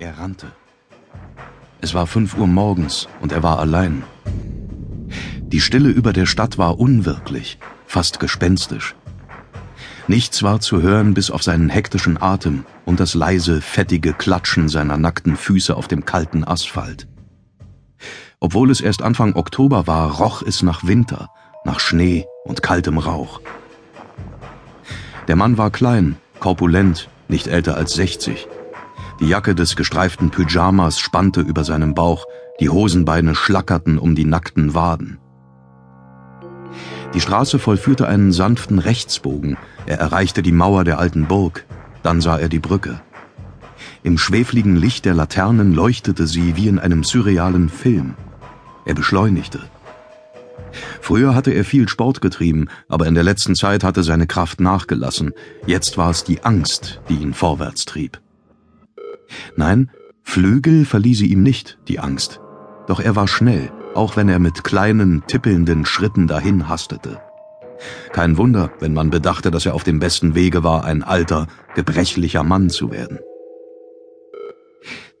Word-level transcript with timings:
Er 0.00 0.18
rannte. 0.18 0.48
Es 1.80 1.94
war 1.94 2.06
fünf 2.06 2.36
Uhr 2.36 2.48
morgens 2.48 3.08
und 3.20 3.30
er 3.30 3.42
war 3.42 3.60
allein. 3.60 4.02
Die 5.40 5.60
Stille 5.60 5.88
über 5.88 6.12
der 6.12 6.26
Stadt 6.26 6.58
war 6.58 6.80
unwirklich, 6.80 7.58
fast 7.86 8.18
gespenstisch. 8.18 8.96
Nichts 10.08 10.42
war 10.42 10.60
zu 10.60 10.82
hören 10.82 11.14
bis 11.14 11.30
auf 11.30 11.42
seinen 11.44 11.68
hektischen 11.68 12.20
Atem 12.20 12.66
und 12.84 12.98
das 12.98 13.14
leise, 13.14 13.60
fettige 13.60 14.12
Klatschen 14.12 14.68
seiner 14.68 14.96
nackten 14.96 15.36
Füße 15.36 15.76
auf 15.76 15.86
dem 15.86 16.04
kalten 16.04 16.42
Asphalt. 16.42 17.06
Obwohl 18.40 18.70
es 18.70 18.80
erst 18.80 19.00
Anfang 19.00 19.36
Oktober 19.36 19.86
war, 19.86 20.10
roch 20.18 20.42
es 20.42 20.62
nach 20.62 20.84
Winter, 20.84 21.30
nach 21.64 21.78
Schnee 21.78 22.26
und 22.44 22.62
kaltem 22.62 22.98
Rauch. 22.98 23.40
Der 25.28 25.36
Mann 25.36 25.56
war 25.56 25.70
klein, 25.70 26.16
korpulent, 26.40 27.08
nicht 27.28 27.46
älter 27.46 27.76
als 27.76 27.94
60. 27.94 28.48
Die 29.24 29.30
Jacke 29.30 29.54
des 29.54 29.74
gestreiften 29.74 30.28
Pyjamas 30.28 30.98
spannte 30.98 31.40
über 31.40 31.64
seinem 31.64 31.94
Bauch, 31.94 32.26
die 32.60 32.68
Hosenbeine 32.68 33.34
schlackerten 33.34 33.98
um 33.98 34.14
die 34.14 34.26
nackten 34.26 34.74
Waden. 34.74 35.16
Die 37.14 37.22
Straße 37.22 37.58
vollführte 37.58 38.06
einen 38.06 38.32
sanften 38.32 38.78
Rechtsbogen, 38.78 39.56
er 39.86 39.98
erreichte 39.98 40.42
die 40.42 40.52
Mauer 40.52 40.84
der 40.84 40.98
alten 40.98 41.24
Burg, 41.24 41.64
dann 42.02 42.20
sah 42.20 42.36
er 42.36 42.50
die 42.50 42.58
Brücke. 42.58 43.00
Im 44.02 44.18
schwefligen 44.18 44.76
Licht 44.76 45.06
der 45.06 45.14
Laternen 45.14 45.72
leuchtete 45.72 46.26
sie 46.26 46.56
wie 46.56 46.68
in 46.68 46.78
einem 46.78 47.02
surrealen 47.02 47.70
Film. 47.70 48.16
Er 48.84 48.92
beschleunigte. 48.92 49.60
Früher 51.00 51.34
hatte 51.34 51.52
er 51.52 51.64
viel 51.64 51.88
Sport 51.88 52.20
getrieben, 52.20 52.68
aber 52.90 53.06
in 53.06 53.14
der 53.14 53.24
letzten 53.24 53.54
Zeit 53.54 53.84
hatte 53.84 54.02
seine 54.02 54.26
Kraft 54.26 54.60
nachgelassen. 54.60 55.32
Jetzt 55.64 55.96
war 55.96 56.10
es 56.10 56.24
die 56.24 56.44
Angst, 56.44 57.00
die 57.08 57.14
ihn 57.14 57.32
vorwärts 57.32 57.86
trieb. 57.86 58.20
Nein, 59.56 59.90
Flügel 60.22 60.84
verlieh 60.84 61.14
sie 61.14 61.26
ihm 61.26 61.42
nicht, 61.42 61.78
die 61.88 62.00
Angst. 62.00 62.40
Doch 62.86 63.00
er 63.00 63.16
war 63.16 63.28
schnell, 63.28 63.70
auch 63.94 64.16
wenn 64.16 64.28
er 64.28 64.38
mit 64.38 64.64
kleinen, 64.64 65.22
tippelnden 65.26 65.84
Schritten 65.86 66.26
dahin 66.26 66.68
hastete. 66.68 67.20
Kein 68.12 68.36
Wunder, 68.36 68.70
wenn 68.80 68.94
man 68.94 69.10
bedachte, 69.10 69.50
dass 69.50 69.66
er 69.66 69.74
auf 69.74 69.84
dem 69.84 69.98
besten 69.98 70.34
Wege 70.34 70.64
war, 70.64 70.84
ein 70.84 71.02
alter, 71.02 71.46
gebrechlicher 71.74 72.42
Mann 72.42 72.70
zu 72.70 72.90
werden. 72.90 73.18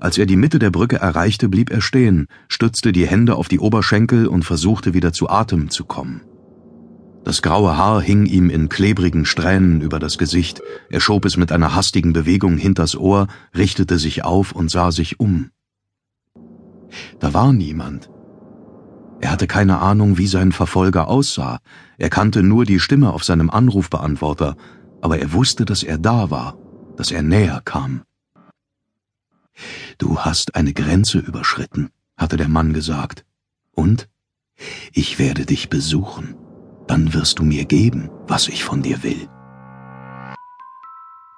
Als 0.00 0.16
er 0.16 0.26
die 0.26 0.36
Mitte 0.36 0.58
der 0.58 0.70
Brücke 0.70 0.96
erreichte, 0.96 1.48
blieb 1.48 1.70
er 1.70 1.80
stehen, 1.80 2.28
stützte 2.48 2.92
die 2.92 3.06
Hände 3.06 3.34
auf 3.34 3.48
die 3.48 3.58
Oberschenkel 3.58 4.28
und 4.28 4.44
versuchte 4.44 4.94
wieder 4.94 5.12
zu 5.12 5.28
Atem 5.28 5.70
zu 5.70 5.84
kommen. 5.84 6.22
Das 7.28 7.42
graue 7.42 7.76
Haar 7.76 8.00
hing 8.00 8.24
ihm 8.24 8.48
in 8.48 8.70
klebrigen 8.70 9.26
Strähnen 9.26 9.82
über 9.82 9.98
das 9.98 10.16
Gesicht, 10.16 10.62
er 10.88 10.98
schob 10.98 11.26
es 11.26 11.36
mit 11.36 11.52
einer 11.52 11.74
hastigen 11.74 12.14
Bewegung 12.14 12.56
hinters 12.56 12.96
Ohr, 12.96 13.26
richtete 13.54 13.98
sich 13.98 14.24
auf 14.24 14.52
und 14.52 14.70
sah 14.70 14.92
sich 14.92 15.20
um. 15.20 15.50
Da 17.20 17.34
war 17.34 17.52
niemand. 17.52 18.08
Er 19.20 19.30
hatte 19.30 19.46
keine 19.46 19.80
Ahnung, 19.80 20.16
wie 20.16 20.26
sein 20.26 20.52
Verfolger 20.52 21.08
aussah, 21.08 21.58
er 21.98 22.08
kannte 22.08 22.42
nur 22.42 22.64
die 22.64 22.80
Stimme 22.80 23.12
auf 23.12 23.24
seinem 23.24 23.50
Anrufbeantworter, 23.50 24.56
aber 25.02 25.18
er 25.18 25.34
wusste, 25.34 25.66
dass 25.66 25.82
er 25.82 25.98
da 25.98 26.30
war, 26.30 26.56
dass 26.96 27.10
er 27.10 27.22
näher 27.22 27.60
kam. 27.62 28.04
Du 29.98 30.20
hast 30.20 30.54
eine 30.54 30.72
Grenze 30.72 31.18
überschritten, 31.18 31.90
hatte 32.16 32.38
der 32.38 32.48
Mann 32.48 32.72
gesagt. 32.72 33.26
Und? 33.72 34.08
Ich 34.94 35.18
werde 35.18 35.44
dich 35.44 35.68
besuchen. 35.68 36.47
Dann 36.88 37.14
wirst 37.14 37.38
du 37.38 37.44
mir 37.44 37.64
geben, 37.64 38.10
was 38.26 38.48
ich 38.48 38.64
von 38.64 38.82
dir 38.82 39.02
will. 39.02 39.28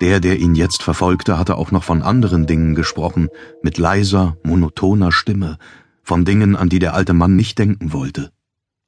Der, 0.00 0.20
der 0.20 0.38
ihn 0.38 0.54
jetzt 0.54 0.82
verfolgte, 0.82 1.38
hatte 1.38 1.56
auch 1.56 1.72
noch 1.72 1.84
von 1.84 2.00
anderen 2.02 2.46
Dingen 2.46 2.74
gesprochen, 2.74 3.28
mit 3.62 3.76
leiser, 3.76 4.38
monotoner 4.42 5.12
Stimme, 5.12 5.58
von 6.02 6.24
Dingen, 6.24 6.56
an 6.56 6.70
die 6.70 6.78
der 6.78 6.94
alte 6.94 7.12
Mann 7.12 7.36
nicht 7.36 7.58
denken 7.58 7.92
wollte. 7.92 8.32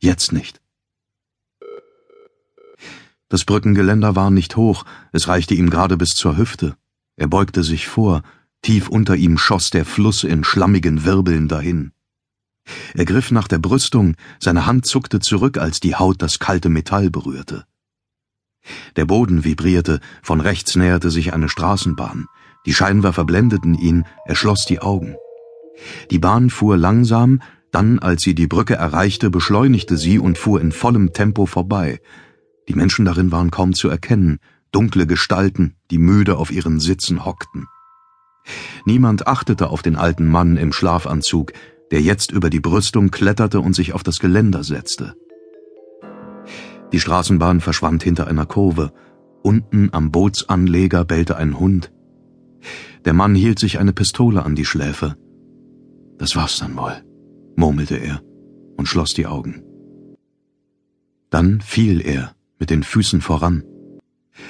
Jetzt 0.01 0.33
nicht. 0.33 0.63
Das 3.29 3.45
Brückengeländer 3.45 4.17
war 4.17 4.31
nicht 4.31 4.57
hoch, 4.57 4.85
es 5.13 5.29
reichte 5.29 5.55
ihm 5.55 5.69
gerade 5.69 5.97
bis 5.97 6.15
zur 6.15 6.39
Hüfte. 6.39 6.77
Er 7.17 7.29
beugte 7.29 7.63
sich 7.63 7.89
vor, 7.89 8.23
Tief 8.63 8.89
unter 8.89 9.17
ihm 9.17 9.39
schoss 9.39 9.71
der 9.71 9.85
Fluss 9.85 10.23
in 10.23 10.45
schlammigen 10.45 11.05
Wirbeln 11.05 11.49
dahin. 11.49 11.91
Er 12.95 13.05
griff 13.05 13.31
nach 13.31 13.49
der 13.49 13.59
Brüstung, 13.59 14.15
seine 14.39 14.67
Hand 14.67 14.87
zuckte 14.87 15.21
zurück, 15.21 15.59
als 15.59 15.81
die 15.81 15.95
Haut 15.95 16.23
das 16.23 16.39
kalte 16.39 16.69
Metall 16.69 17.11
berührte. 17.11 17.65
Der 18.97 19.07
Boden 19.07 19.45
vibrierte, 19.45 20.01
von 20.23 20.41
rechts 20.41 20.77
näherte 20.77 21.11
sich 21.11 21.33
eine 21.33 21.49
Straßenbahn. 21.49 22.27
Die 22.67 22.75
Scheinwerfer 22.75 23.25
blendeten 23.25 23.75
ihn, 23.75 24.05
er 24.25 24.37
schloss 24.37 24.65
die 24.67 24.81
Augen. 24.81 25.17
Die 26.11 26.19
Bahn 26.19 26.51
fuhr 26.51 26.77
langsam, 26.77 27.43
dann, 27.73 27.99
als 27.99 28.23
sie 28.23 28.35
die 28.35 28.47
Brücke 28.47 28.75
erreichte, 28.75 29.31
beschleunigte 29.31 29.97
sie 29.97 30.19
und 30.19 30.39
fuhr 30.39 30.61
in 30.61 30.71
vollem 30.73 31.13
Tempo 31.13 31.47
vorbei. 31.47 32.01
Die 32.69 32.75
Menschen 32.75 33.05
darin 33.05 33.33
waren 33.33 33.51
kaum 33.51 33.73
zu 33.73 33.89
erkennen, 33.89 34.39
dunkle 34.71 35.07
Gestalten, 35.07 35.75
die 35.91 35.99
müde 35.99 36.37
auf 36.37 36.53
ihren 36.53 36.79
Sitzen 36.79 37.25
hockten. 37.25 37.67
Niemand 38.85 39.27
achtete 39.27 39.69
auf 39.69 39.83
den 39.83 39.97
alten 39.97 40.29
Mann 40.29 40.57
im 40.57 40.73
Schlafanzug, 40.73 41.53
der 41.93 42.01
jetzt 42.01 42.33
über 42.33 42.49
die 42.49 42.59
Brüstung 42.59 43.11
kletterte 43.11 43.61
und 43.61 43.75
sich 43.75 43.93
auf 43.93 44.03
das 44.03 44.19
Geländer 44.19 44.65
setzte. 44.65 45.15
Die 46.91 46.99
Straßenbahn 46.99 47.61
verschwand 47.61 48.03
hinter 48.03 48.27
einer 48.27 48.47
Kurve. 48.47 48.93
Unten 49.43 49.91
am 49.93 50.11
Bootsanleger 50.11 51.05
bellte 51.05 51.37
ein 51.37 51.61
Hund. 51.61 51.93
Der 53.05 53.13
Mann 53.13 53.35
hielt 53.35 53.59
sich 53.59 53.79
eine 53.79 53.93
Pistole 53.93 54.43
an 54.43 54.55
die 54.55 54.65
Schläfe. 54.65 55.17
Das 56.17 56.35
war's 56.35 56.59
dann 56.59 56.77
wohl, 56.77 57.05
murmelte 57.57 57.97
er 57.97 58.23
und 58.77 58.87
schloss 58.87 59.13
die 59.13 59.27
Augen. 59.27 59.63
Dann 61.29 61.61
fiel 61.61 62.01
er 62.01 62.35
mit 62.59 62.71
den 62.71 62.85
Füßen 62.85 63.21
voran. 63.21 63.65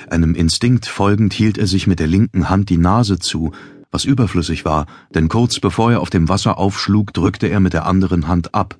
Einem 0.08 0.36
Instinkt 0.36 0.86
folgend 0.86 1.32
hielt 1.32 1.58
er 1.58 1.66
sich 1.66 1.88
mit 1.88 1.98
der 1.98 2.06
linken 2.06 2.50
Hand 2.50 2.70
die 2.70 2.78
Nase 2.78 3.18
zu 3.18 3.50
was 3.92 4.04
überflüssig 4.04 4.64
war, 4.64 4.86
denn 5.14 5.28
kurz 5.28 5.60
bevor 5.60 5.92
er 5.92 6.00
auf 6.00 6.10
dem 6.10 6.28
Wasser 6.28 6.58
aufschlug, 6.58 7.12
drückte 7.12 7.46
er 7.46 7.60
mit 7.60 7.74
der 7.74 7.86
anderen 7.86 8.26
Hand 8.26 8.54
ab. 8.54 8.76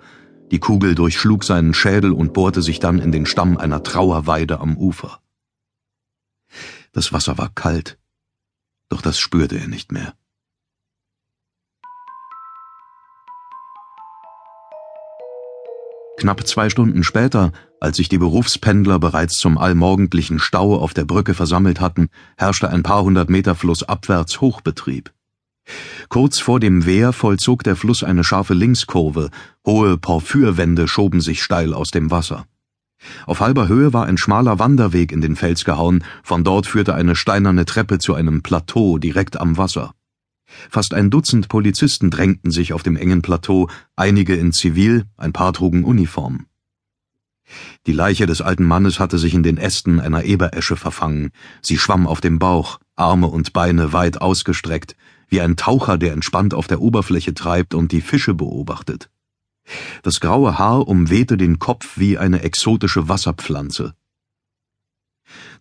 Die 0.50 0.58
Kugel 0.58 0.94
durchschlug 0.94 1.44
seinen 1.44 1.74
Schädel 1.74 2.12
und 2.12 2.32
bohrte 2.32 2.62
sich 2.62 2.80
dann 2.80 2.98
in 2.98 3.12
den 3.12 3.26
Stamm 3.26 3.56
einer 3.56 3.82
Trauerweide 3.82 4.58
am 4.58 4.76
Ufer. 4.76 5.20
Das 6.92 7.12
Wasser 7.12 7.38
war 7.38 7.50
kalt, 7.54 7.98
doch 8.88 9.00
das 9.00 9.18
spürte 9.18 9.58
er 9.58 9.68
nicht 9.68 9.92
mehr. 9.92 10.14
Knapp 16.22 16.46
zwei 16.46 16.70
Stunden 16.70 17.02
später, 17.02 17.50
als 17.80 17.96
sich 17.96 18.08
die 18.08 18.16
Berufspendler 18.16 19.00
bereits 19.00 19.38
zum 19.38 19.58
allmorgendlichen 19.58 20.38
Stau 20.38 20.76
auf 20.78 20.94
der 20.94 21.04
Brücke 21.04 21.34
versammelt 21.34 21.80
hatten, 21.80 22.10
herrschte 22.36 22.70
ein 22.70 22.84
paar 22.84 23.02
hundert 23.02 23.28
Meter 23.28 23.56
flussabwärts 23.56 24.40
Hochbetrieb. 24.40 25.12
Kurz 26.10 26.38
vor 26.38 26.60
dem 26.60 26.86
Wehr 26.86 27.12
vollzog 27.12 27.64
der 27.64 27.74
Fluss 27.74 28.04
eine 28.04 28.22
scharfe 28.22 28.54
Linkskurve, 28.54 29.30
hohe 29.66 29.98
Porphyrwände 29.98 30.86
schoben 30.86 31.20
sich 31.20 31.42
steil 31.42 31.74
aus 31.74 31.90
dem 31.90 32.12
Wasser. 32.12 32.46
Auf 33.26 33.40
halber 33.40 33.66
Höhe 33.66 33.92
war 33.92 34.06
ein 34.06 34.16
schmaler 34.16 34.60
Wanderweg 34.60 35.10
in 35.10 35.22
den 35.22 35.34
Fels 35.34 35.64
gehauen, 35.64 36.04
von 36.22 36.44
dort 36.44 36.68
führte 36.68 36.94
eine 36.94 37.16
steinerne 37.16 37.64
Treppe 37.64 37.98
zu 37.98 38.14
einem 38.14 38.44
Plateau 38.44 38.98
direkt 38.98 39.40
am 39.40 39.58
Wasser. 39.58 39.92
Fast 40.70 40.94
ein 40.94 41.10
Dutzend 41.10 41.48
Polizisten 41.48 42.10
drängten 42.10 42.50
sich 42.50 42.72
auf 42.72 42.82
dem 42.82 42.96
engen 42.96 43.22
Plateau, 43.22 43.68
einige 43.96 44.34
in 44.34 44.52
Zivil, 44.52 45.04
ein 45.16 45.32
paar 45.32 45.52
trugen 45.52 45.84
Uniform. 45.84 46.46
Die 47.86 47.92
Leiche 47.92 48.26
des 48.26 48.40
alten 48.40 48.64
Mannes 48.64 48.98
hatte 48.98 49.18
sich 49.18 49.34
in 49.34 49.42
den 49.42 49.58
Ästen 49.58 50.00
einer 50.00 50.24
Eberesche 50.24 50.76
verfangen. 50.76 51.30
Sie 51.60 51.78
schwamm 51.78 52.06
auf 52.06 52.20
dem 52.20 52.38
Bauch, 52.38 52.78
Arme 52.96 53.26
und 53.26 53.52
Beine 53.52 53.92
weit 53.92 54.20
ausgestreckt, 54.20 54.96
wie 55.28 55.40
ein 55.40 55.56
Taucher, 55.56 55.98
der 55.98 56.12
entspannt 56.12 56.54
auf 56.54 56.66
der 56.66 56.80
Oberfläche 56.80 57.34
treibt 57.34 57.74
und 57.74 57.92
die 57.92 58.00
Fische 58.00 58.34
beobachtet. 58.34 59.10
Das 60.02 60.20
graue 60.20 60.58
Haar 60.58 60.88
umwehte 60.88 61.36
den 61.36 61.58
Kopf 61.58 61.96
wie 61.96 62.18
eine 62.18 62.42
exotische 62.42 63.08
Wasserpflanze. 63.08 63.94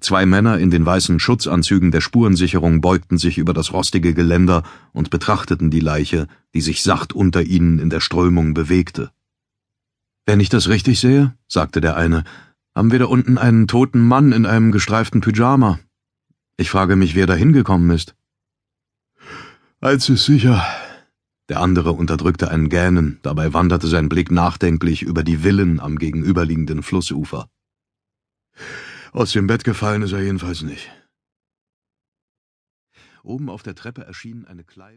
Zwei 0.02 0.26
Männer 0.26 0.58
in 0.58 0.72
den 0.72 0.84
weißen 0.84 1.20
Schutzanzügen 1.20 1.92
der 1.92 2.02
Spurensicherung 2.02 2.82
beugten 2.82 3.20
sich 3.20 3.38
über 3.38 3.54
das 3.54 3.72
rostige 3.72 4.16
Geländer 4.16 4.64
und 4.94 5.12
betrachteten 5.12 5.70
die 5.70 5.80
Leiche, 5.80 6.28
die 6.56 6.62
sich 6.62 6.82
sacht 6.82 7.14
unter 7.14 7.44
ihnen 7.44 7.78
in 7.78 7.92
der 7.92 8.00
Strömung 8.00 8.56
bewegte. 8.56 9.12
Wenn 10.26 10.40
ich 10.40 10.50
das 10.50 10.70
richtig 10.70 11.00
sehe, 11.00 11.36
sagte 11.48 11.82
der 11.82 11.98
eine, 11.98 12.24
haben 12.74 12.92
wir 12.92 12.98
da 12.98 13.06
unten 13.06 13.38
einen 13.38 13.68
toten 13.68 14.00
Mann 14.02 14.32
in 14.32 14.48
einem 14.48 14.72
gestreiften 14.72 15.22
Pyjama. 15.22 15.80
Ich 16.58 16.72
frage 16.72 16.96
mich, 16.96 17.14
wer 17.14 17.28
da 17.28 17.36
hingekommen 17.36 17.92
ist. 17.92 18.16
Eins 19.82 20.10
ist 20.10 20.26
sicher. 20.26 20.66
Der 21.48 21.60
andere 21.60 21.92
unterdrückte 21.92 22.50
ein 22.50 22.70
Gähnen, 22.70 23.20
dabei 23.22 23.54
wanderte 23.54 23.88
sein 23.88 24.10
Blick 24.10 24.32
nachdenklich 24.32 25.04
über 25.04 25.24
die 25.24 25.38
Villen 25.38 25.80
am 25.80 26.00
gegenüberliegenden 26.00 26.82
Flussufer. 26.82 27.50
Aus 29.14 29.34
dem 29.34 29.46
Bett 29.46 29.66
gefallen 29.66 30.04
ist 30.04 30.14
er 30.14 30.22
jedenfalls 30.22 30.62
nicht. 30.62 30.90
Oben 33.24 33.50
auf 33.50 33.62
der 33.62 33.76
Treppe 33.76 34.04
erschien 34.04 34.46
eine 34.46 34.64
kleine 34.64 34.90